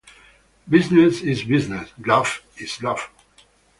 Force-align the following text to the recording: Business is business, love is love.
Business 0.67 1.21
is 1.21 1.43
business, 1.43 1.93
love 2.03 2.41
is 2.57 2.81
love. 2.81 3.11